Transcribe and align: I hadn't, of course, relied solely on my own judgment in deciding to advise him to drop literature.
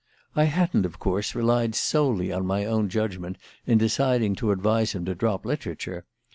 I 0.35 0.45
hadn't, 0.45 0.87
of 0.87 0.97
course, 0.97 1.35
relied 1.35 1.75
solely 1.75 2.31
on 2.31 2.43
my 2.43 2.65
own 2.65 2.89
judgment 2.89 3.37
in 3.67 3.77
deciding 3.77 4.33
to 4.37 4.49
advise 4.49 4.93
him 4.93 5.05
to 5.05 5.13
drop 5.13 5.45
literature. 5.45 6.05